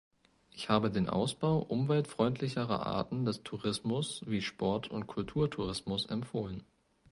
Ich 0.49 0.67
habe 0.67 0.89
den 0.89 1.07
Ausbau 1.07 1.59
umweltfreundlicherer 1.59 2.87
Arten 2.87 3.23
des 3.23 3.43
Tourismus 3.43 4.23
wie 4.25 4.41
Sport- 4.41 4.89
und 4.89 5.05
Kulturtourismus 5.05 6.07
empfohlen. 6.07 6.63